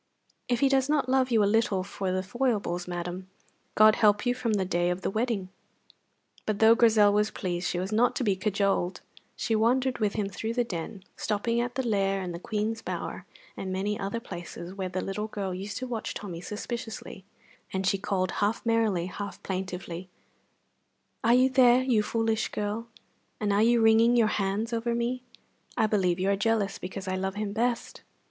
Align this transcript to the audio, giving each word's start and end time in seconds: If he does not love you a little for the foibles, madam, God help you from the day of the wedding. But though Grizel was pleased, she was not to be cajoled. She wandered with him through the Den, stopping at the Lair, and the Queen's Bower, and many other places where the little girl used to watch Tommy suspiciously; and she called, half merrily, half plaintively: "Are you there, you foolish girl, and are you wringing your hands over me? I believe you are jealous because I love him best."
If 0.49 0.61
he 0.61 0.67
does 0.67 0.89
not 0.89 1.07
love 1.09 1.29
you 1.29 1.43
a 1.43 1.45
little 1.45 1.83
for 1.83 2.11
the 2.11 2.23
foibles, 2.23 2.87
madam, 2.87 3.29
God 3.75 3.97
help 3.97 4.25
you 4.25 4.33
from 4.33 4.53
the 4.53 4.65
day 4.65 4.89
of 4.89 5.01
the 5.01 5.11
wedding. 5.11 5.49
But 6.47 6.57
though 6.57 6.73
Grizel 6.73 7.13
was 7.13 7.29
pleased, 7.29 7.67
she 7.67 7.77
was 7.77 7.91
not 7.91 8.15
to 8.15 8.23
be 8.23 8.35
cajoled. 8.35 9.01
She 9.35 9.55
wandered 9.55 9.99
with 9.99 10.13
him 10.13 10.27
through 10.27 10.55
the 10.55 10.63
Den, 10.63 11.03
stopping 11.15 11.61
at 11.61 11.75
the 11.75 11.87
Lair, 11.87 12.19
and 12.23 12.33
the 12.33 12.39
Queen's 12.39 12.81
Bower, 12.81 13.27
and 13.55 13.71
many 13.71 13.99
other 13.99 14.19
places 14.19 14.73
where 14.73 14.89
the 14.89 15.01
little 15.01 15.27
girl 15.27 15.53
used 15.53 15.77
to 15.77 15.85
watch 15.87 16.15
Tommy 16.15 16.41
suspiciously; 16.41 17.23
and 17.71 17.85
she 17.85 17.99
called, 17.99 18.31
half 18.31 18.65
merrily, 18.65 19.05
half 19.05 19.43
plaintively: 19.43 20.09
"Are 21.23 21.35
you 21.35 21.47
there, 21.47 21.83
you 21.83 22.01
foolish 22.01 22.49
girl, 22.49 22.87
and 23.39 23.53
are 23.53 23.61
you 23.61 23.79
wringing 23.81 24.15
your 24.15 24.29
hands 24.29 24.73
over 24.73 24.95
me? 24.95 25.21
I 25.77 25.85
believe 25.85 26.17
you 26.19 26.31
are 26.31 26.35
jealous 26.35 26.79
because 26.79 27.07
I 27.07 27.15
love 27.17 27.35
him 27.35 27.53
best." 27.53 28.01